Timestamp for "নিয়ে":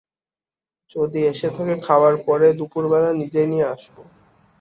3.51-3.65